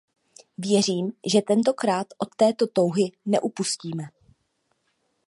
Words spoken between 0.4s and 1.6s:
Věřím, že